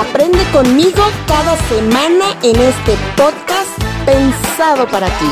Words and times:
Aprende 0.00 0.42
conmigo 0.50 1.02
cada 1.26 1.58
semana 1.68 2.34
en 2.42 2.56
este 2.56 2.96
podcast 3.18 3.68
pensado 4.06 4.88
para 4.88 5.08
ti. 5.08 5.26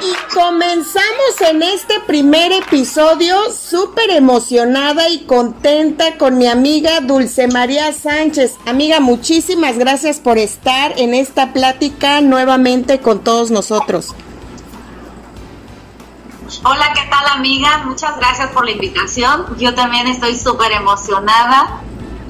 Y 0.00 0.32
comenzamos 0.32 1.40
en 1.50 1.64
este 1.64 1.98
primer 2.06 2.52
episodio 2.52 3.36
súper 3.52 4.10
emocionada 4.10 5.08
y 5.08 5.24
contenta 5.24 6.16
con 6.16 6.38
mi 6.38 6.46
amiga 6.46 7.00
Dulce 7.00 7.48
María 7.48 7.92
Sánchez. 7.92 8.54
Amiga, 8.64 9.00
muchísimas 9.00 9.76
gracias 9.76 10.20
por 10.20 10.38
estar 10.38 10.94
en 11.00 11.14
esta 11.14 11.52
plática 11.52 12.20
nuevamente 12.20 13.00
con 13.00 13.24
todos 13.24 13.50
nosotros. 13.50 14.14
Hola, 16.62 16.92
¿qué 16.94 17.00
tal 17.10 17.26
amiga? 17.36 17.82
Muchas 17.84 18.16
gracias 18.16 18.50
por 18.50 18.64
la 18.64 18.70
invitación. 18.70 19.46
Yo 19.58 19.74
también 19.74 20.06
estoy 20.06 20.36
súper 20.36 20.72
emocionada 20.72 21.80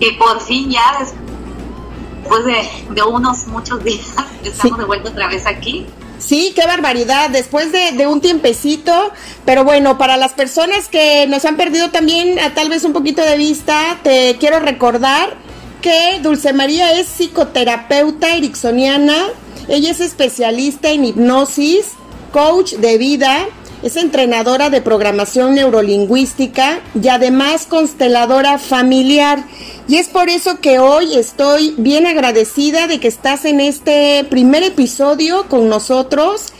que 0.00 0.12
por 0.12 0.40
fin 0.40 0.70
ya 0.70 0.98
después 0.98 2.44
de, 2.44 3.02
unos 3.02 3.46
muchos 3.48 3.82
días 3.84 4.14
estamos 4.44 4.78
de 4.78 4.84
vuelta 4.84 5.10
otra 5.10 5.28
vez 5.28 5.46
aquí. 5.46 5.86
Sí, 6.18 6.52
qué 6.54 6.64
barbaridad, 6.64 7.28
después 7.30 7.70
de, 7.72 8.06
un 8.06 8.20
tiempecito, 8.20 9.12
pero 9.44 9.64
bueno, 9.64 9.98
para 9.98 10.16
las 10.16 10.32
personas 10.32 10.88
que 10.88 11.26
nos 11.26 11.44
han 11.44 11.56
perdido 11.56 11.90
también 11.90 12.38
a 12.38 12.54
tal 12.54 12.70
vez 12.70 12.84
un 12.84 12.92
poquito 12.92 13.22
de 13.22 13.36
vista, 13.36 13.98
te 14.02 14.36
quiero 14.38 14.60
recordar 14.60 15.36
que 15.82 16.20
Dulce 16.22 16.52
María 16.52 16.92
es 16.92 17.08
psicoterapeuta 17.08 18.34
ericksoniana, 18.36 19.26
ella 19.68 19.90
es 19.90 20.00
especialista 20.00 20.90
en 20.90 21.04
hipnosis, 21.04 21.92
coach 22.32 22.74
de 22.74 22.96
vida, 22.96 23.46
es 23.84 23.96
entrenadora 23.96 24.70
de 24.70 24.80
programación 24.80 25.54
neurolingüística 25.54 26.80
y 27.00 27.08
además 27.08 27.66
consteladora 27.66 28.58
familiar. 28.58 29.44
Y 29.88 29.96
es 29.96 30.08
por 30.08 30.30
eso 30.30 30.58
que 30.60 30.78
hoy 30.78 31.14
estoy 31.14 31.74
bien 31.76 32.06
agradecida 32.06 32.86
de 32.86 32.98
que 32.98 33.08
estás 33.08 33.44
en 33.44 33.60
este 33.60 34.24
primer 34.30 34.62
episodio 34.62 35.46
con 35.50 35.68
nosotros 35.68 36.54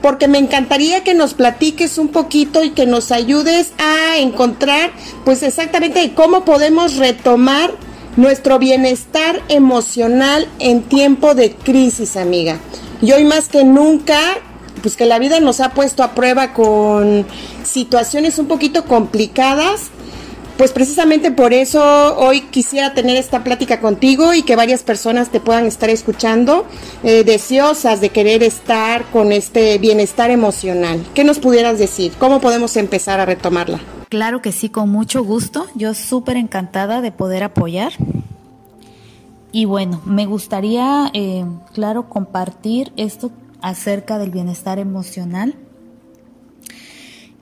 porque 0.00 0.26
me 0.26 0.38
encantaría 0.38 1.04
que 1.04 1.12
nos 1.12 1.34
platiques 1.34 1.98
un 1.98 2.08
poquito 2.08 2.64
y 2.64 2.70
que 2.70 2.86
nos 2.86 3.12
ayudes 3.12 3.72
a 3.76 4.16
encontrar 4.16 4.90
pues 5.26 5.42
exactamente 5.42 6.12
cómo 6.14 6.46
podemos 6.46 6.96
retomar 6.96 7.72
nuestro 8.16 8.58
bienestar 8.58 9.42
emocional 9.48 10.48
en 10.58 10.80
tiempo 10.80 11.34
de 11.34 11.52
crisis, 11.52 12.16
amiga. 12.16 12.58
Y 13.02 13.12
hoy 13.12 13.24
más 13.24 13.50
que 13.50 13.64
nunca 13.64 14.18
pues 14.80 14.96
que 14.96 15.06
la 15.06 15.18
vida 15.18 15.40
nos 15.40 15.60
ha 15.60 15.70
puesto 15.70 16.02
a 16.02 16.12
prueba 16.12 16.52
con 16.52 17.26
situaciones 17.64 18.38
un 18.38 18.46
poquito 18.46 18.84
complicadas. 18.84 19.90
Pues 20.56 20.72
precisamente 20.72 21.30
por 21.30 21.54
eso 21.54 21.80
hoy 22.18 22.42
quisiera 22.42 22.92
tener 22.92 23.16
esta 23.16 23.42
plática 23.42 23.80
contigo 23.80 24.34
y 24.34 24.42
que 24.42 24.56
varias 24.56 24.82
personas 24.82 25.30
te 25.30 25.40
puedan 25.40 25.64
estar 25.64 25.88
escuchando, 25.88 26.66
eh, 27.02 27.24
deseosas 27.24 28.02
de 28.02 28.10
querer 28.10 28.42
estar 28.42 29.04
con 29.06 29.32
este 29.32 29.78
bienestar 29.78 30.30
emocional. 30.30 31.02
¿Qué 31.14 31.24
nos 31.24 31.38
pudieras 31.38 31.78
decir? 31.78 32.12
¿Cómo 32.18 32.42
podemos 32.42 32.76
empezar 32.76 33.20
a 33.20 33.24
retomarla? 33.24 33.80
Claro 34.10 34.42
que 34.42 34.52
sí, 34.52 34.68
con 34.68 34.90
mucho 34.90 35.24
gusto. 35.24 35.66
Yo 35.76 35.94
súper 35.94 36.36
encantada 36.36 37.00
de 37.00 37.10
poder 37.10 37.42
apoyar. 37.42 37.92
Y 39.52 39.64
bueno, 39.64 40.02
me 40.04 40.26
gustaría, 40.26 41.10
eh, 41.14 41.44
claro, 41.72 42.08
compartir 42.08 42.92
esto 42.96 43.30
acerca 43.62 44.18
del 44.18 44.30
bienestar 44.30 44.78
emocional. 44.78 45.56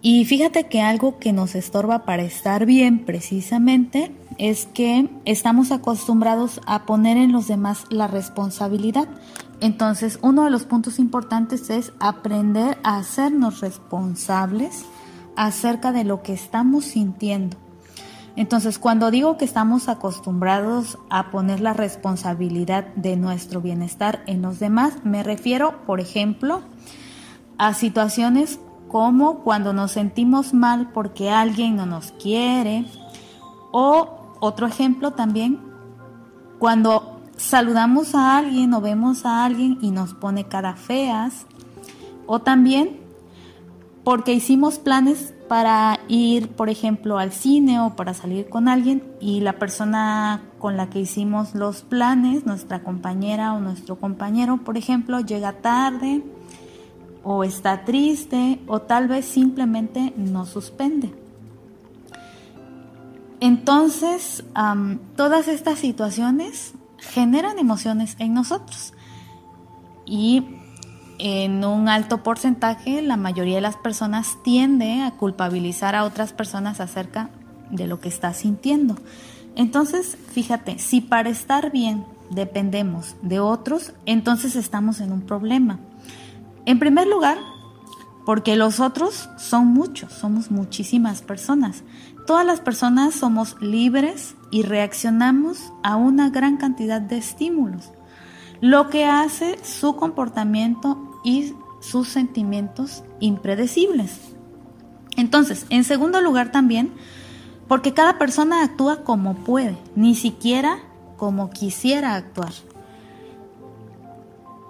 Y 0.01 0.25
fíjate 0.25 0.69
que 0.69 0.81
algo 0.81 1.19
que 1.19 1.33
nos 1.33 1.55
estorba 1.55 2.05
para 2.05 2.23
estar 2.23 2.67
bien 2.67 3.05
precisamente 3.05 4.13
es 4.39 4.67
que 4.67 5.11
estamos 5.25 5.73
acostumbrados 5.73 6.61
a 6.67 6.87
poner 6.87 7.17
en 7.17 7.33
los 7.33 7.49
demás 7.49 7.85
la 7.91 8.07
responsabilidad. 8.07 9.09
Entonces, 9.61 10.21
uno 10.23 10.45
de 10.45 10.51
los 10.51 10.65
puntos 10.65 11.01
importantes 11.01 11.69
es 11.71 11.93
aprender 11.99 12.79
a 12.85 12.99
hacernos 12.99 13.61
responsables 13.61 14.85
acerca 15.35 15.91
de 15.91 16.05
lo 16.05 16.23
que 16.23 16.33
estamos 16.33 16.85
sintiendo. 16.85 17.57
Entonces, 18.39 18.79
cuando 18.79 19.11
digo 19.11 19.37
que 19.37 19.45
estamos 19.45 19.89
acostumbrados 19.89 20.97
a 21.11 21.33
poner 21.33 21.59
la 21.59 21.73
responsabilidad 21.73 22.87
de 22.95 23.17
nuestro 23.17 23.61
bienestar 23.61 24.23
en 24.29 24.43
los 24.43 24.61
demás, 24.61 24.99
me 25.03 25.25
refiero, 25.25 25.85
por 25.87 25.99
ejemplo, 25.99 26.63
a 27.59 27.75
situaciones 27.75 28.61
como 28.87 29.41
cuando 29.41 29.73
nos 29.73 29.91
sentimos 29.91 30.55
mal 30.55 30.91
porque 30.95 31.31
alguien 31.31 31.75
no 31.75 31.85
nos 31.85 32.13
quiere, 32.13 32.85
o 33.73 34.37
otro 34.39 34.69
ejemplo 34.69 35.11
también, 35.15 35.59
cuando 36.61 37.21
saludamos 37.37 38.15
a 38.15 38.39
alguien 38.39 38.73
o 38.73 38.81
vemos 38.81 39.27
a 39.27 39.45
alguien 39.45 39.79
y 39.83 39.91
nos 39.91 40.15
pone 40.15 40.45
cara 40.45 40.77
feas, 40.77 41.45
o 42.27 42.39
también 42.39 43.01
porque 44.05 44.33
hicimos 44.33 44.79
planes 44.79 45.35
para 45.49 46.01
ir, 46.09 46.51
por 46.51 46.69
ejemplo, 46.69 47.19
al 47.19 47.33
cine 47.33 47.81
o 47.81 47.97
para 47.97 48.15
salir 48.15 48.49
con 48.49 48.69
alguien 48.69 49.03
y 49.21 49.41
la 49.41 49.55
persona 49.55 50.43
con 50.59 50.77
la 50.77 50.91
que 50.91 51.01
hicimos 51.01 51.55
los 51.55 51.83
planes, 51.83 52.47
nuestra 52.47 52.83
compañera 52.83 53.55
o 53.55 53.61
nuestro 53.61 53.97
compañero, 53.97 54.59
por 54.59 54.77
ejemplo, 54.77 55.21
llega 55.21 55.55
tarde 55.55 56.23
o 57.25 57.45
está 57.45 57.85
triste 57.85 58.61
o 58.67 58.83
tal 58.83 59.09
vez 59.09 59.25
simplemente 59.25 60.13
nos 60.17 60.51
suspende. 60.51 61.13
Entonces, 63.41 64.45
todas 65.17 65.49
estas 65.49 65.79
situaciones 65.79 66.75
generan 66.99 67.59
emociones 67.59 68.17
en 68.19 68.35
nosotros 68.35 68.93
y 70.05 70.58
en 71.19 71.65
un 71.65 71.89
alto 71.89 72.23
porcentaje 72.23 73.03
la 73.03 73.17
mayoría 73.17 73.57
de 73.57 73.61
las 73.61 73.77
personas 73.77 74.39
tiende 74.43 75.03
a 75.03 75.11
culpabilizar 75.13 75.95
a 75.95 76.05
otras 76.05 76.33
personas 76.33 76.81
acerca 76.81 77.31
de 77.71 77.87
lo 77.87 78.01
que 78.01 78.09
está 78.09 78.33
sintiendo. 78.33 78.97
Entonces, 79.57 80.17
fíjate, 80.33 80.79
si 80.79 81.01
para 81.01 81.31
estar 81.31 81.73
bien 81.73 82.05
dependemos 82.31 83.17
de 83.23 83.41
otros, 83.41 83.93
entonces 84.07 84.55
estamos 84.55 85.01
en 85.01 85.13
un 85.13 85.23
problema. 85.23 85.79
En 86.65 86.79
primer 86.79 87.07
lugar, 87.07 87.39
porque 88.25 88.57
los 88.57 88.79
otros 88.79 89.29
son 89.39 89.69
muchos, 89.69 90.13
somos 90.13 90.51
muchísimas 90.51 91.23
personas. 91.23 91.83
Todas 92.27 92.45
las 92.45 92.61
personas 92.61 93.15
somos 93.15 93.57
libres 93.61 94.37
y 94.51 94.63
reaccionamos 94.63 95.73
a 95.83 95.97
una 95.97 96.29
gran 96.29 96.59
cantidad 96.59 97.01
de 97.01 97.17
estímulos, 97.17 97.91
lo 98.61 98.91
que 98.91 99.07
hace 99.07 99.59
su 99.65 99.97
comportamiento 99.97 101.08
y 101.29 101.55
sus 101.81 102.09
sentimientos 102.09 103.03
impredecibles. 103.21 104.19
Entonces, 105.15 105.67
en 105.69 105.85
segundo 105.85 106.23
lugar 106.23 106.53
también, 106.53 106.95
porque 107.69 107.93
cada 107.93 108.17
persona 108.17 108.65
actúa 108.65 109.05
como 109.05 109.35
puede, 109.35 109.77
ni 109.95 110.15
siquiera 110.15 110.79
como 111.19 111.51
quisiera 111.51 112.15
actuar. 112.15 112.53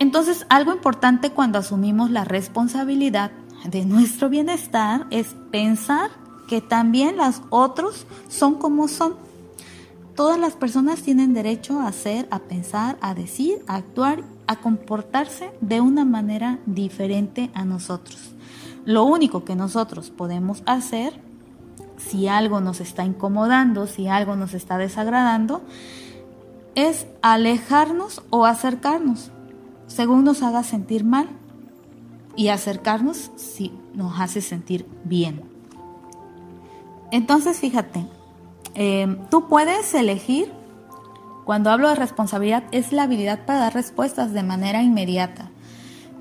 Entonces, 0.01 0.47
algo 0.49 0.73
importante 0.73 1.31
cuando 1.31 1.61
asumimos 1.61 2.11
la 2.11 2.25
responsabilidad 2.25 3.31
de 3.65 3.85
nuestro 3.85 4.29
bienestar 4.29 5.07
es 5.11 5.37
pensar 5.53 6.11
que 6.49 6.61
también 6.61 7.17
los 7.17 7.41
otros 7.51 8.05
son 8.29 8.57
como 8.57 8.89
son. 8.89 9.15
Todas 10.17 10.41
las 10.41 10.55
personas 10.55 11.03
tienen 11.03 11.35
derecho 11.35 11.79
a 11.79 11.87
hacer, 11.87 12.27
a 12.33 12.41
pensar, 12.41 12.99
a 13.01 13.15
decir, 13.15 13.63
a 13.69 13.77
actuar 13.77 14.25
a 14.49 14.57
comportarse 14.57 15.53
de 15.61 15.81
una 15.81 16.05
manera 16.05 16.59
diferente 16.67 17.51
a 17.55 17.65
nosotros. 17.65 18.35
Lo 18.85 19.05
único 19.05 19.45
que 19.45 19.55
nosotros 19.55 20.11
podemos 20.11 20.63
hacer, 20.67 21.21
si 21.99 22.27
algo 22.27 22.61
nos 22.61 22.81
está 22.81 23.05
incomodando, 23.05 23.87
si 23.87 24.09
algo 24.09 24.35
nos 24.35 24.55
está 24.55 24.79
desagradando, 24.79 25.63
es 26.75 27.07
alejarnos 27.23 28.23
o 28.31 28.47
acercarnos, 28.47 29.31
según 29.87 30.25
nos 30.25 30.43
haga 30.43 30.63
sentir 30.63 31.05
mal, 31.05 31.29
y 32.35 32.49
acercarnos 32.49 33.31
si 33.37 33.73
nos 33.95 34.19
hace 34.21 34.41
sentir 34.41 34.87
bien. 35.05 35.43
Entonces, 37.11 37.59
fíjate, 37.59 38.07
eh, 38.75 39.19
tú 39.29 39.49
puedes 39.49 39.93
elegir, 39.93 40.53
cuando 41.49 41.71
hablo 41.71 41.89
de 41.89 41.95
responsabilidad, 41.95 42.65
es 42.73 42.93
la 42.93 43.05
habilidad 43.05 43.47
para 43.47 43.61
dar 43.61 43.73
respuestas 43.73 44.35
de 44.35 44.43
manera 44.43 44.83
inmediata. 44.83 45.51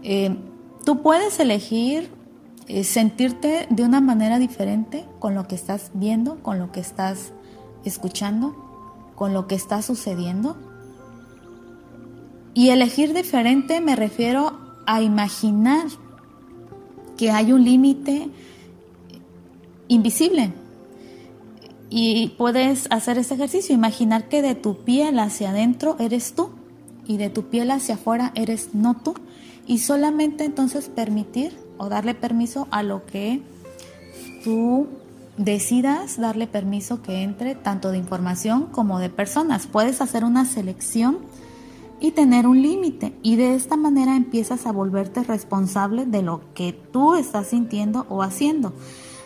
Eh, 0.01 0.38
tú 0.85 1.01
puedes 1.01 1.38
elegir 1.41 2.09
eh, 2.69 2.85
sentirte 2.85 3.68
de 3.69 3.83
una 3.83 4.00
manera 4.00 4.39
diferente 4.39 5.06
con 5.19 5.35
lo 5.35 5.45
que 5.45 5.56
estás 5.56 5.91
viendo, 5.94 6.41
con 6.41 6.59
lo 6.59 6.71
que 6.71 6.79
estás 6.79 7.33
escuchando, 7.83 8.56
con 9.15 9.33
lo 9.33 9.47
que 9.47 9.56
está 9.56 9.81
sucediendo. 9.81 10.56
Y 12.53 12.69
elegir 12.69 13.13
diferente 13.13 13.81
me 13.81 13.97
refiero 13.97 14.57
a 14.85 15.01
imaginar 15.01 15.88
que 17.18 17.31
hay 17.31 17.51
un 17.51 17.65
límite 17.65 18.29
invisible. 19.89 20.53
Y 21.89 22.30
puedes 22.38 22.88
hacer 22.92 23.18
este 23.18 23.36
ejercicio, 23.36 23.74
imaginar 23.74 24.28
que 24.28 24.42
de 24.42 24.56
tu 24.56 24.84
piel 24.84 25.19
hacia 25.19 25.51
adentro 25.51 25.95
eres 26.00 26.34
tú 26.34 26.50
y 27.06 27.18
de 27.18 27.30
tu 27.30 27.44
piel 27.44 27.72
hacia 27.72 27.95
afuera 27.95 28.31
eres 28.36 28.69
no 28.74 28.95
tú. 28.95 29.13
Y 29.66 29.80
solamente 29.80 30.45
entonces 30.45 30.89
permitir 30.89 31.57
o 31.78 31.89
darle 31.89 32.13
permiso 32.13 32.68
a 32.72 32.84
lo 32.84 33.06
que 33.06 33.42
tú 34.44 34.88
decidas 35.38 36.19
darle 36.19 36.48
permiso 36.48 37.01
que 37.01 37.22
entre 37.22 37.56
tanto 37.56 37.92
de 37.92 37.98
información 37.98 38.66
como 38.66 39.00
de 39.00 39.10
personas. 39.10 39.68
Puedes 39.68 40.01
hacer 40.01 40.24
una 40.24 40.45
selección 40.45 41.19
y 42.00 42.12
tener 42.12 42.45
un 42.45 42.62
límite 42.62 43.13
y 43.24 43.38
de 43.38 43.56
esta 43.56 43.78
manera 43.78 44.16
empiezas 44.16 44.66
a 44.66 44.72
volverte 44.72 45.24
responsable 45.24 46.06
de 46.06 46.22
lo 46.22 46.42
que 46.54 46.74
tú 46.74 47.16
estás 47.16 47.48
sintiendo 47.48 48.06
o 48.10 48.24
haciendo 48.24 48.74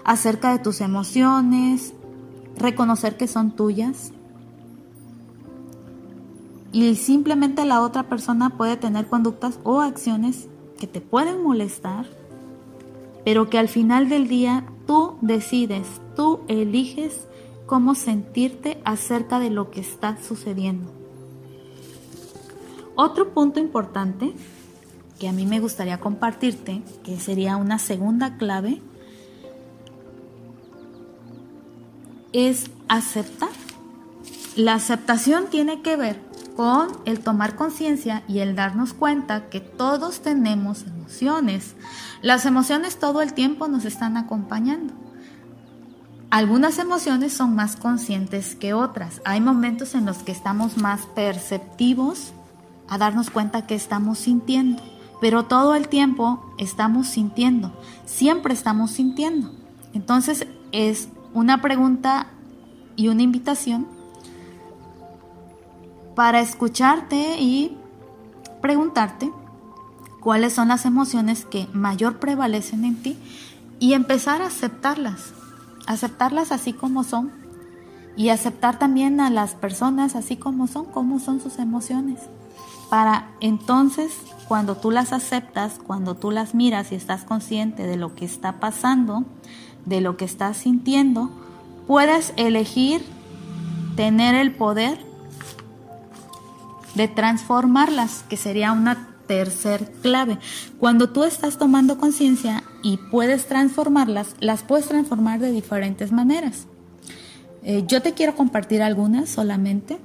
acerca 0.03 0.51
de 0.51 0.59
tus 0.59 0.81
emociones, 0.81 1.93
reconocer 2.61 3.17
que 3.17 3.27
son 3.27 3.51
tuyas. 3.51 4.11
Y 6.71 6.95
simplemente 6.95 7.65
la 7.65 7.81
otra 7.81 8.03
persona 8.03 8.51
puede 8.51 8.77
tener 8.77 9.07
conductas 9.07 9.59
o 9.63 9.81
acciones 9.81 10.47
que 10.79 10.87
te 10.87 11.01
pueden 11.01 11.43
molestar, 11.43 12.05
pero 13.25 13.49
que 13.49 13.59
al 13.59 13.67
final 13.67 14.07
del 14.07 14.27
día 14.27 14.65
tú 14.87 15.15
decides, 15.21 15.87
tú 16.15 16.39
eliges 16.47 17.27
cómo 17.65 17.95
sentirte 17.95 18.81
acerca 18.85 19.39
de 19.39 19.49
lo 19.49 19.69
que 19.69 19.81
está 19.81 20.17
sucediendo. 20.21 20.91
Otro 22.95 23.33
punto 23.33 23.59
importante 23.59 24.33
que 25.19 25.27
a 25.27 25.31
mí 25.31 25.45
me 25.45 25.59
gustaría 25.59 25.99
compartirte, 25.99 26.81
que 27.03 27.19
sería 27.19 27.57
una 27.57 27.79
segunda 27.79 28.37
clave, 28.37 28.81
es 32.33 32.69
aceptar. 32.87 33.49
La 34.55 34.75
aceptación 34.75 35.47
tiene 35.49 35.81
que 35.81 35.95
ver 35.95 36.19
con 36.55 36.89
el 37.05 37.21
tomar 37.21 37.55
conciencia 37.55 38.23
y 38.27 38.39
el 38.39 38.55
darnos 38.55 38.93
cuenta 38.93 39.49
que 39.49 39.59
todos 39.61 40.21
tenemos 40.21 40.83
emociones. 40.83 41.75
Las 42.21 42.45
emociones 42.45 42.99
todo 42.99 43.21
el 43.21 43.33
tiempo 43.33 43.67
nos 43.67 43.85
están 43.85 44.17
acompañando. 44.17 44.93
Algunas 46.29 46.79
emociones 46.79 47.33
son 47.33 47.55
más 47.55 47.75
conscientes 47.75 48.55
que 48.55 48.73
otras. 48.73 49.21
Hay 49.25 49.41
momentos 49.41 49.95
en 49.95 50.05
los 50.05 50.19
que 50.19 50.31
estamos 50.31 50.77
más 50.77 51.01
perceptivos 51.07 52.31
a 52.87 52.97
darnos 52.97 53.29
cuenta 53.29 53.67
que 53.67 53.75
estamos 53.75 54.19
sintiendo, 54.19 54.81
pero 55.19 55.45
todo 55.45 55.75
el 55.75 55.87
tiempo 55.87 56.53
estamos 56.57 57.07
sintiendo, 57.07 57.73
siempre 58.05 58.53
estamos 58.53 58.91
sintiendo. 58.91 59.51
Entonces 59.93 60.47
es 60.71 61.09
una 61.33 61.61
pregunta 61.61 62.27
y 62.95 63.07
una 63.07 63.21
invitación 63.21 63.87
para 66.15 66.41
escucharte 66.41 67.39
y 67.39 67.77
preguntarte 68.61 69.31
cuáles 70.19 70.53
son 70.53 70.67
las 70.67 70.85
emociones 70.85 71.45
que 71.45 71.67
mayor 71.73 72.19
prevalecen 72.19 72.85
en 72.85 73.01
ti 73.01 73.17
y 73.79 73.93
empezar 73.93 74.41
a 74.41 74.47
aceptarlas, 74.47 75.33
aceptarlas 75.87 76.51
así 76.51 76.73
como 76.73 77.03
son 77.03 77.31
y 78.15 78.29
aceptar 78.29 78.77
también 78.77 79.19
a 79.19 79.29
las 79.29 79.55
personas 79.55 80.15
así 80.15 80.37
como 80.37 80.67
son, 80.67 80.85
como 80.85 81.19
son 81.19 81.41
sus 81.41 81.57
emociones. 81.59 82.19
Para 82.89 83.29
entonces, 83.39 84.11
cuando 84.47 84.75
tú 84.75 84.91
las 84.91 85.13
aceptas, 85.13 85.79
cuando 85.79 86.15
tú 86.15 86.29
las 86.29 86.53
miras 86.53 86.91
y 86.91 86.95
estás 86.95 87.23
consciente 87.23 87.87
de 87.87 87.95
lo 87.95 88.15
que 88.15 88.25
está 88.25 88.59
pasando, 88.59 89.23
de 89.85 90.01
lo 90.01 90.17
que 90.17 90.25
estás 90.25 90.57
sintiendo, 90.57 91.29
puedes 91.87 92.33
elegir 92.37 93.03
tener 93.95 94.35
el 94.35 94.53
poder 94.53 94.99
de 96.95 97.07
transformarlas, 97.07 98.23
que 98.29 98.37
sería 98.37 98.71
una 98.71 99.07
tercer 99.27 99.91
clave. 100.01 100.39
Cuando 100.79 101.09
tú 101.09 101.23
estás 101.23 101.57
tomando 101.57 101.97
conciencia 101.97 102.63
y 102.83 102.97
puedes 102.97 103.47
transformarlas, 103.47 104.35
las 104.39 104.63
puedes 104.63 104.87
transformar 104.87 105.39
de 105.39 105.51
diferentes 105.51 106.11
maneras. 106.11 106.65
Eh, 107.63 107.83
yo 107.87 108.01
te 108.01 108.13
quiero 108.13 108.35
compartir 108.35 108.81
algunas 108.81 109.29
solamente. 109.29 109.99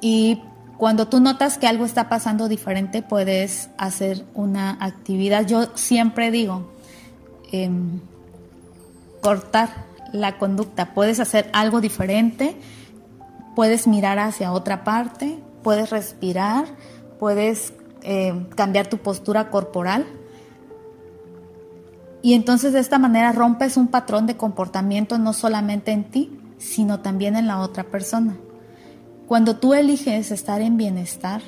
Y 0.00 0.40
cuando 0.76 1.08
tú 1.08 1.20
notas 1.20 1.58
que 1.58 1.66
algo 1.66 1.84
está 1.84 2.08
pasando 2.08 2.48
diferente, 2.48 3.02
puedes 3.02 3.70
hacer 3.78 4.24
una 4.34 4.76
actividad. 4.80 5.46
Yo 5.46 5.68
siempre 5.74 6.30
digo, 6.30 6.72
em, 7.52 8.00
cortar 9.22 9.70
la 10.12 10.36
conducta. 10.36 10.92
Puedes 10.92 11.20
hacer 11.20 11.48
algo 11.54 11.80
diferente, 11.80 12.56
puedes 13.56 13.86
mirar 13.86 14.18
hacia 14.18 14.52
otra 14.52 14.84
parte, 14.84 15.38
puedes 15.62 15.88
respirar, 15.88 16.66
puedes 17.18 17.72
eh, 18.02 18.46
cambiar 18.54 18.88
tu 18.88 18.98
postura 18.98 19.48
corporal. 19.48 20.04
Y 22.20 22.34
entonces 22.34 22.72
de 22.72 22.80
esta 22.80 22.98
manera 22.98 23.32
rompes 23.32 23.76
un 23.76 23.88
patrón 23.88 24.26
de 24.26 24.36
comportamiento 24.36 25.18
no 25.18 25.32
solamente 25.32 25.92
en 25.92 26.04
ti, 26.04 26.38
sino 26.58 27.00
también 27.00 27.36
en 27.36 27.46
la 27.46 27.60
otra 27.60 27.84
persona. 27.84 28.36
Cuando 29.26 29.56
tú 29.56 29.72
eliges 29.72 30.30
estar 30.30 30.60
en 30.60 30.76
bienestar, 30.76 31.42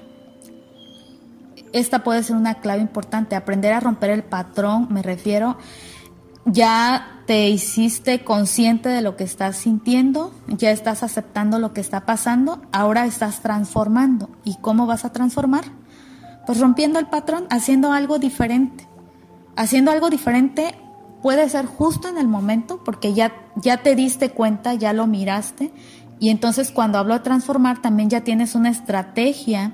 esta 1.72 2.04
puede 2.04 2.22
ser 2.22 2.36
una 2.36 2.60
clave 2.60 2.80
importante, 2.80 3.36
aprender 3.36 3.72
a 3.72 3.80
romper 3.80 4.10
el 4.10 4.22
patrón, 4.22 4.88
me 4.90 5.02
refiero 5.02 5.58
ya 6.46 7.22
te 7.26 7.48
hiciste 7.48 8.22
consciente 8.22 8.88
de 8.88 9.00
lo 9.00 9.16
que 9.16 9.24
estás 9.24 9.56
sintiendo, 9.56 10.32
ya 10.46 10.70
estás 10.70 11.02
aceptando 11.02 11.58
lo 11.58 11.72
que 11.72 11.80
está 11.80 12.04
pasando, 12.04 12.60
ahora 12.72 13.06
estás 13.06 13.40
transformando. 13.40 14.28
¿Y 14.44 14.56
cómo 14.56 14.86
vas 14.86 15.04
a 15.04 15.12
transformar? 15.12 15.64
Pues 16.46 16.60
rompiendo 16.60 16.98
el 16.98 17.06
patrón, 17.06 17.46
haciendo 17.50 17.92
algo 17.92 18.18
diferente. 18.18 18.86
Haciendo 19.56 19.90
algo 19.90 20.10
diferente 20.10 20.74
puede 21.22 21.48
ser 21.48 21.64
justo 21.64 22.08
en 22.08 22.18
el 22.18 22.28
momento 22.28 22.82
porque 22.84 23.14
ya, 23.14 23.32
ya 23.56 23.78
te 23.78 23.94
diste 23.94 24.30
cuenta, 24.30 24.74
ya 24.74 24.92
lo 24.92 25.06
miraste. 25.06 25.72
Y 26.20 26.28
entonces 26.28 26.70
cuando 26.70 26.98
hablo 26.98 27.14
de 27.14 27.20
transformar 27.20 27.80
también 27.80 28.10
ya 28.10 28.22
tienes 28.22 28.54
una 28.54 28.68
estrategia, 28.68 29.72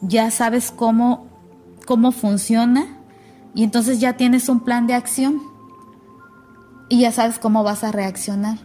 ya 0.00 0.30
sabes 0.30 0.70
cómo, 0.70 1.26
cómo 1.86 2.12
funciona 2.12 3.01
y 3.54 3.64
entonces 3.64 4.00
ya 4.00 4.14
tienes 4.14 4.48
un 4.48 4.60
plan 4.60 4.86
de 4.86 4.94
acción 4.94 5.42
y 6.88 7.00
ya 7.00 7.12
sabes 7.12 7.38
cómo 7.38 7.62
vas 7.62 7.84
a 7.84 7.92
reaccionar. 7.92 8.58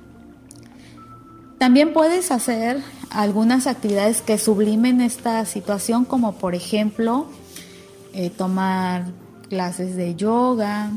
También 1.57 1.93
puedes 1.93 2.31
hacer 2.31 2.81
algunas 3.09 3.67
actividades 3.67 4.21
que 4.21 4.37
sublimen 4.37 5.01
esta 5.01 5.43
situación, 5.45 6.05
como 6.05 6.33
por 6.33 6.53
ejemplo 6.53 7.27
eh, 8.13 8.29
tomar 8.29 9.05
clases 9.49 9.95
de 9.95 10.15
yoga, 10.15 10.91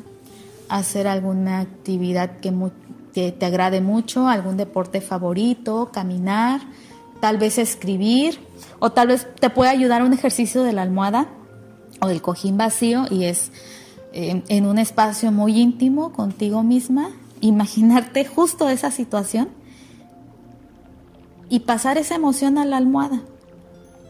hacer 0.68 1.06
alguna 1.06 1.60
actividad 1.60 2.38
que, 2.40 2.52
que 3.14 3.32
te 3.32 3.46
agrade 3.46 3.80
mucho, 3.80 4.28
algún 4.28 4.56
deporte 4.56 5.00
favorito, 5.00 5.90
caminar, 5.92 6.60
tal 7.20 7.38
vez 7.38 7.58
escribir, 7.58 8.38
o 8.78 8.90
tal 8.90 9.08
vez 9.08 9.26
te 9.40 9.50
puede 9.50 9.70
ayudar 9.70 10.02
un 10.02 10.12
ejercicio 10.12 10.62
de 10.62 10.72
la 10.72 10.82
almohada 10.82 11.28
o 12.00 12.08
del 12.08 12.22
cojín 12.22 12.56
vacío 12.56 13.04
y 13.10 13.24
es 13.24 13.52
en 14.12 14.66
un 14.66 14.78
espacio 14.78 15.30
muy 15.30 15.58
íntimo 15.58 16.12
contigo 16.12 16.62
misma, 16.62 17.10
imaginarte 17.40 18.24
justo 18.24 18.68
esa 18.68 18.90
situación 18.90 19.48
y 21.48 21.60
pasar 21.60 21.98
esa 21.98 22.16
emoción 22.16 22.58
a 22.58 22.64
la 22.64 22.76
almohada 22.76 23.22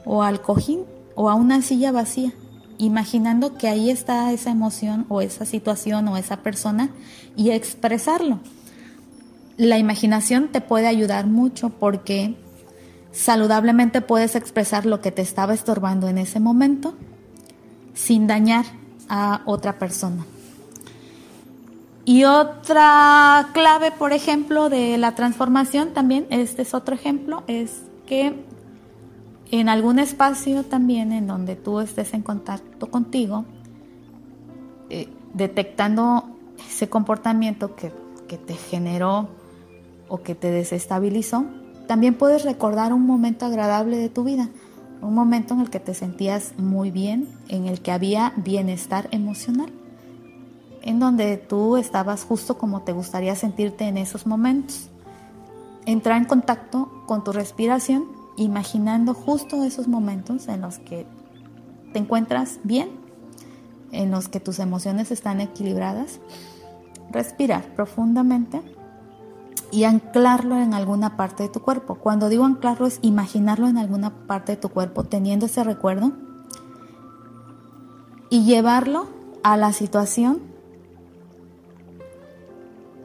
o 0.05 0.23
al 0.23 0.41
cojín 0.41 0.85
o 1.15 1.29
a 1.29 1.35
una 1.35 1.61
silla 1.63 1.93
vacía, 1.93 2.33
imaginando 2.79 3.57
que 3.57 3.69
ahí 3.69 3.91
está 3.91 4.33
esa 4.33 4.51
emoción 4.51 5.05
o 5.09 5.21
esa 5.21 5.45
situación 5.45 6.09
o 6.09 6.17
esa 6.17 6.39
persona 6.39 6.91
y 7.37 7.51
expresarlo. 7.51 8.41
La 9.59 9.77
imaginación 9.77 10.49
te 10.49 10.63
puede 10.63 10.87
ayudar 10.87 11.27
mucho 11.27 11.69
porque 11.69 12.37
saludablemente 13.13 14.01
puedes 14.01 14.35
expresar 14.35 14.87
lo 14.87 15.03
que 15.03 15.13
te 15.13 15.21
estaba 15.21 15.53
estorbando 15.53 16.09
en 16.09 16.17
ese 16.17 16.41
momento 16.41 16.95
sin 18.05 18.27
dañar 18.27 18.65
a 19.09 19.43
otra 19.45 19.79
persona. 19.79 20.25
Y 22.05 22.25
otra 22.25 23.51
clave, 23.53 23.93
por 23.93 24.13
ejemplo, 24.13 24.71
de 24.71 24.97
la 24.97 25.15
transformación 25.15 25.93
también, 25.93 26.27
este 26.31 26.63
es 26.63 26.73
otro 26.75 26.95
ejemplo, 26.95 27.43
es 27.47 27.83
que 28.07 28.35
en 29.51 29.69
algún 29.69 29.99
espacio 29.99 30.65
también 30.65 31.13
en 31.13 31.27
donde 31.27 31.57
tú 31.57 31.81
estés 31.81 32.15
en 32.15 32.23
contacto 32.23 32.91
contigo, 32.91 33.45
eh, 34.89 35.09
detectando 35.35 36.25
ese 36.69 36.89
comportamiento 36.89 37.77
que, 37.77 37.93
que 38.29 38.39
te 38.39 38.55
generó 38.55 39.29
o 40.09 40.23
que 40.23 40.35
te 40.35 40.51
desestabilizó, 40.51 41.45
también 41.87 42.15
puedes 42.15 42.45
recordar 42.45 42.93
un 42.93 43.07
momento 43.07 43.47
agradable 43.47 43.99
de 43.99 44.09
tu 44.09 44.25
vida, 44.25 44.49
un 45.03 45.15
momento 45.15 45.55
en 45.55 45.61
el 45.61 45.71
que 45.71 45.81
te 45.81 45.95
sentías 45.95 46.53
muy 46.59 46.91
bien, 46.91 47.29
en 47.49 47.67
el 47.67 47.81
que 47.81 47.93
había 47.93 48.33
bienestar 48.37 49.09
emocional, 49.13 49.73
en 50.83 50.99
donde 50.99 51.37
tú 51.37 51.77
estabas 51.77 52.25
justo 52.25 52.59
como 52.59 52.83
te 52.83 52.93
gustaría 52.93 53.35
sentirte 53.35 53.85
en 53.85 53.97
esos 53.97 54.27
momentos. 54.27 54.89
Entrar 55.87 56.19
en 56.19 56.27
contacto 56.27 57.05
con 57.07 57.25
tu 57.25 57.33
respiración, 57.33 58.05
imaginando 58.37 59.15
justo 59.15 59.65
esos 59.65 59.89
momentos 59.89 60.49
en 60.49 60.61
los 60.61 60.79
que 60.79 61.07
te 61.93 61.99
encuentras 61.99 62.59
bien, 62.65 62.91
en 63.93 64.11
los 64.11 64.29
que 64.29 64.41
tus 64.41 64.59
emociones 64.59 65.11
están 65.11 65.41
equilibradas. 65.41 66.21
Respirar 67.11 67.75
profundamente 67.75 68.61
y 69.71 69.85
anclarlo 69.85 70.57
en 70.57 70.75
alguna 70.75 71.17
parte 71.17 71.45
de 71.45 71.49
tu 71.49 71.61
cuerpo. 71.61 71.97
Cuando 71.97 72.29
digo 72.29 72.45
anclarlo 72.45 72.87
es 72.87 72.99
imaginarlo 73.03 73.69
en 73.69 73.79
alguna 73.79 74.11
parte 74.27 74.53
de 74.53 74.57
tu 74.57 74.69
cuerpo 74.69 75.05
teniendo 75.05 75.47
ese 75.47 75.65
recuerdo 75.65 76.13
y 78.31 78.45
llevarlo 78.45 79.09
a 79.43 79.57
la 79.57 79.73
situación 79.73 80.41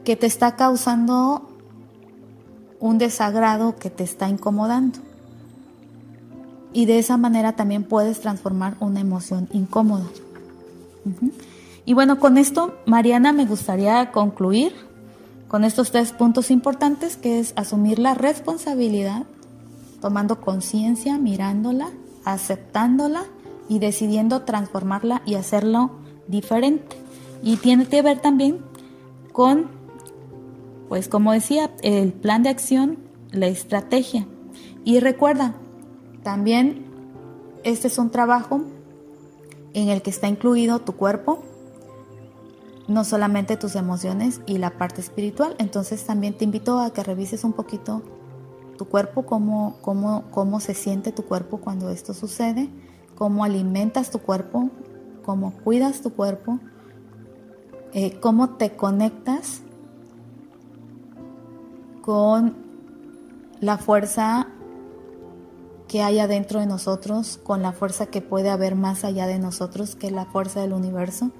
que 0.04 0.16
te 0.16 0.26
está 0.26 0.54
causando 0.56 1.48
un 2.78 2.98
desagrado 2.98 3.76
que 3.76 3.90
te 3.90 4.04
está 4.04 4.28
incomodando. 4.28 5.00
Y 6.72 6.86
de 6.86 6.98
esa 6.98 7.16
manera 7.16 7.56
también 7.56 7.84
puedes 7.84 8.20
transformar 8.20 8.76
una 8.80 9.00
emoción 9.00 9.48
incómoda. 9.52 10.04
Y 11.84 11.94
bueno, 11.94 12.20
con 12.20 12.36
esto, 12.36 12.74
Mariana, 12.86 13.32
me 13.32 13.46
gustaría 13.46 14.12
concluir 14.12 14.74
con 15.48 15.64
estos 15.64 15.92
tres 15.92 16.12
puntos 16.12 16.50
importantes 16.50 17.16
que 17.16 17.38
es 17.38 17.52
asumir 17.56 17.98
la 17.98 18.14
responsabilidad, 18.14 19.24
tomando 20.00 20.40
conciencia, 20.40 21.18
mirándola, 21.18 21.90
aceptándola 22.24 23.24
y 23.68 23.78
decidiendo 23.78 24.42
transformarla 24.42 25.22
y 25.24 25.34
hacerlo 25.34 25.92
diferente. 26.28 26.96
Y 27.42 27.56
tiene 27.56 27.86
que 27.86 28.02
ver 28.02 28.20
también 28.20 28.60
con, 29.32 29.70
pues 30.88 31.08
como 31.08 31.32
decía, 31.32 31.70
el 31.82 32.12
plan 32.12 32.42
de 32.42 32.48
acción, 32.48 32.98
la 33.30 33.46
estrategia. 33.46 34.26
Y 34.84 35.00
recuerda, 35.00 35.54
también 36.22 36.86
este 37.64 37.88
es 37.88 37.98
un 37.98 38.10
trabajo 38.10 38.62
en 39.74 39.88
el 39.88 40.02
que 40.02 40.10
está 40.10 40.28
incluido 40.28 40.78
tu 40.80 40.92
cuerpo, 40.92 41.42
no 42.88 43.04
solamente 43.04 43.56
tus 43.56 43.74
emociones 43.74 44.40
y 44.46 44.58
la 44.58 44.78
parte 44.78 45.00
espiritual. 45.00 45.56
Entonces 45.58 46.04
también 46.04 46.36
te 46.36 46.44
invito 46.44 46.78
a 46.78 46.92
que 46.92 47.02
revises 47.02 47.44
un 47.44 47.52
poquito 47.52 48.02
tu 48.76 48.86
cuerpo, 48.86 49.24
cómo, 49.24 49.78
cómo, 49.80 50.24
cómo 50.30 50.60
se 50.60 50.74
siente 50.74 51.12
tu 51.12 51.24
cuerpo 51.24 51.58
cuando 51.58 51.90
esto 51.90 52.14
sucede, 52.14 52.68
cómo 53.14 53.44
alimentas 53.44 54.10
tu 54.10 54.18
cuerpo, 54.18 54.70
cómo 55.24 55.52
cuidas 55.64 56.02
tu 56.02 56.12
cuerpo, 56.12 56.60
eh, 57.92 58.18
cómo 58.20 58.50
te 58.50 58.76
conectas 58.76 59.62
con 62.02 62.54
la 63.60 63.78
fuerza 63.78 64.48
que 65.88 66.02
hay 66.02 66.18
adentro 66.18 66.60
de 66.60 66.66
nosotros, 66.66 67.40
con 67.42 67.62
la 67.62 67.72
fuerza 67.72 68.06
que 68.06 68.20
puede 68.20 68.50
haber 68.50 68.74
más 68.74 69.04
allá 69.04 69.26
de 69.26 69.38
nosotros, 69.38 69.96
que 69.96 70.08
es 70.08 70.12
la 70.12 70.26
fuerza 70.26 70.60
del 70.60 70.72
universo. 70.72 71.30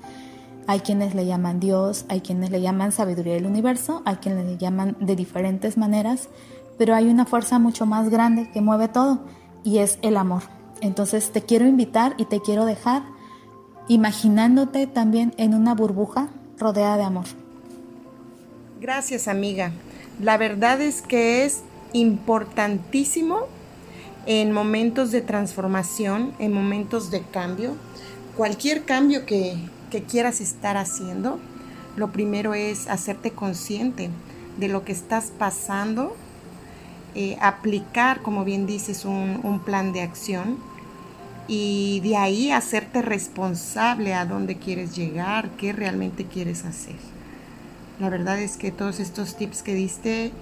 Hay 0.67 0.81
quienes 0.81 1.15
le 1.15 1.27
llaman 1.27 1.61
Dios, 1.61 2.05
hay 2.09 2.21
quienes 2.21 2.51
le 2.51 2.61
llaman 2.61 2.93
sabiduría 2.93 3.35
del 3.35 3.47
universo, 3.47 4.03
hay 4.05 4.17
quienes 4.17 4.47
le 4.47 4.57
llaman 4.57 4.97
de 5.01 5.15
diferentes 5.15 5.77
maneras, 5.77 6.29
pero 6.77 6.95
hay 6.95 7.07
una 7.07 7.25
fuerza 7.25 7.59
mucho 7.59 7.87
más 7.87 8.09
grande 8.09 8.51
que 8.53 8.61
mueve 8.61 8.89
todo 8.89 9.21
y 9.63 9.79
es 9.79 9.99
el 10.03 10.17
amor. 10.17 10.43
Entonces 10.81 11.31
te 11.33 11.43
quiero 11.43 11.67
invitar 11.67 12.15
y 12.19 12.25
te 12.25 12.41
quiero 12.41 12.65
dejar 12.65 13.03
imaginándote 13.89 14.87
también 14.87 15.33
en 15.37 15.55
una 15.55 15.75
burbuja 15.75 16.29
rodeada 16.59 16.97
de 16.97 17.05
amor. 17.05 17.27
Gracias 18.81 19.29
amiga. 19.29 19.73
La 20.21 20.37
verdad 20.37 20.81
es 20.81 21.03
que 21.03 21.45
es 21.45 21.63
importantísimo 21.93 23.41
en 24.27 24.53
momentos 24.53 25.13
de 25.13 25.23
transformación, 25.23 26.35
en 26.39 26.53
momentos 26.53 27.11
de 27.11 27.23
cambio, 27.23 27.77
cualquier 28.37 28.85
cambio 28.85 29.25
que, 29.25 29.57
quieras 30.03 30.41
estar 30.41 30.77
haciendo, 30.77 31.39
lo 31.97 32.13
primero 32.13 32.55
es 32.55 32.89
hacerte 32.89 33.31
consciente 33.31 34.11
de 34.59 34.69
lo 34.69 34.85
que 34.85 34.93
estás 34.93 35.33
pasando, 35.37 36.17
eh, 37.15 37.37
aplicar, 37.41 38.21
como 38.21 38.45
bien 38.45 38.67
dices, 38.67 39.05
un, 39.05 39.41
un, 39.43 39.61
plan 39.61 39.93
de 39.93 40.03
acción 40.03 40.59
y 41.49 42.01
de 42.01 42.17
ahí 42.17 42.51
hacerte 42.51 43.01
responsable 43.01 44.13
a 44.13 44.27
dónde 44.27 44.57
quieres 44.57 44.95
llegar, 44.95 45.51
qué 45.57 45.73
realmente 45.73 46.27
quieres 46.27 46.65
hacer. 46.65 46.97
La 47.99 48.11
verdad 48.11 48.39
es 48.39 48.59
que 48.59 48.71
todos 48.71 49.01
estos 49.01 49.37
tips 49.37 49.63
que 49.63 49.75
diste 49.75 50.33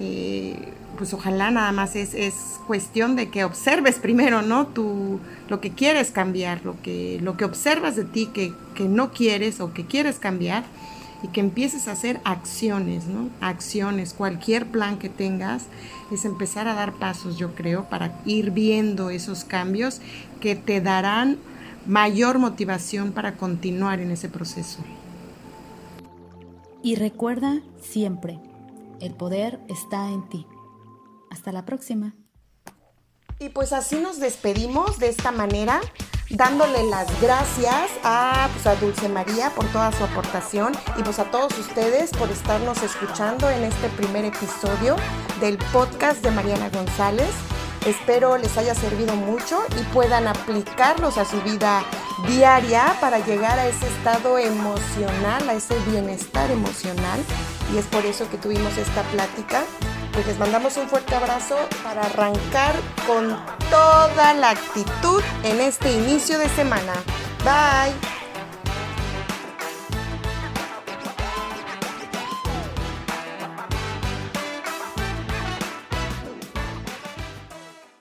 eh, 0.00 0.56
pues 0.96 1.12
ojalá 1.14 1.50
nada 1.50 1.72
más 1.72 1.96
es, 1.96 2.14
es, 2.14 2.34
cuestión 2.66 3.16
de 3.16 3.30
que 3.30 3.44
observes 3.44 3.96
primero, 3.96 4.42
¿no? 4.42 4.66
Tú, 4.66 5.20
lo 5.48 5.60
que 5.60 5.70
quieres 5.70 6.10
cambiar, 6.10 6.64
lo 6.64 6.80
que, 6.82 7.18
lo 7.22 7.36
que 7.36 7.46
observas 7.46 7.96
de 7.96 8.04
ti 8.04 8.26
que, 8.26 8.52
que 8.74 8.84
no 8.84 9.10
quieres 9.10 9.60
o 9.60 9.72
que 9.72 9.86
quieres 9.86 10.18
cambiar 10.18 10.64
y 11.22 11.28
que 11.28 11.40
empieces 11.40 11.88
a 11.88 11.92
hacer 11.92 12.20
acciones, 12.24 13.06
¿no? 13.06 13.30
Acciones, 13.40 14.12
cualquier 14.12 14.66
plan 14.66 14.98
que 14.98 15.08
tengas, 15.08 15.64
es 16.12 16.24
empezar 16.24 16.68
a 16.68 16.74
dar 16.74 16.92
pasos, 16.92 17.38
yo 17.38 17.54
creo, 17.54 17.84
para 17.84 18.20
ir 18.24 18.50
viendo 18.50 19.10
esos 19.10 19.44
cambios 19.44 20.00
que 20.40 20.56
te 20.56 20.80
darán 20.80 21.38
mayor 21.86 22.38
motivación 22.38 23.12
para 23.12 23.36
continuar 23.36 24.00
en 24.00 24.10
ese 24.10 24.28
proceso. 24.28 24.80
Y 26.82 26.94
recuerda 26.94 27.60
siempre, 27.80 28.38
el 29.00 29.14
poder 29.14 29.60
está 29.68 30.08
en 30.10 30.28
ti. 30.28 30.46
Hasta 31.30 31.52
la 31.52 31.64
próxima. 31.64 32.14
Y 33.40 33.50
pues 33.50 33.72
así 33.72 34.00
nos 34.00 34.18
despedimos 34.18 34.98
de 34.98 35.08
esta 35.08 35.30
manera, 35.30 35.80
dándole 36.28 36.82
las 36.90 37.06
gracias 37.20 37.90
a, 38.02 38.48
pues, 38.52 38.66
a 38.66 38.74
Dulce 38.74 39.08
María 39.08 39.50
por 39.50 39.64
toda 39.66 39.92
su 39.92 40.02
aportación 40.02 40.72
y 40.96 41.02
pues 41.04 41.20
a 41.20 41.30
todos 41.30 41.56
ustedes 41.56 42.10
por 42.10 42.28
estarnos 42.30 42.82
escuchando 42.82 43.48
en 43.48 43.62
este 43.62 43.88
primer 43.90 44.24
episodio 44.24 44.96
del 45.40 45.56
podcast 45.72 46.22
de 46.22 46.32
Mariana 46.32 46.68
González. 46.70 47.30
Espero 47.86 48.36
les 48.38 48.58
haya 48.58 48.74
servido 48.74 49.14
mucho 49.14 49.60
y 49.80 49.84
puedan 49.94 50.26
aplicarlos 50.26 51.16
a 51.16 51.24
su 51.24 51.40
vida 51.42 51.84
diaria 52.26 52.96
para 53.00 53.18
llegar 53.18 53.58
a 53.58 53.66
ese 53.66 53.86
estado 53.86 54.38
emocional, 54.38 55.48
a 55.48 55.54
ese 55.54 55.74
bienestar 55.90 56.50
emocional. 56.50 57.20
Y 57.72 57.78
es 57.78 57.86
por 57.86 58.04
eso 58.06 58.28
que 58.30 58.38
tuvimos 58.38 58.76
esta 58.76 59.02
plática. 59.02 59.62
Pues 60.12 60.26
les 60.26 60.38
mandamos 60.38 60.76
un 60.76 60.88
fuerte 60.88 61.14
abrazo 61.14 61.56
para 61.84 62.02
arrancar 62.02 62.74
con 63.06 63.36
toda 63.70 64.34
la 64.34 64.50
actitud 64.50 65.22
en 65.44 65.60
este 65.60 65.92
inicio 65.92 66.38
de 66.38 66.48
semana. 66.48 66.94
Bye. 67.44 68.17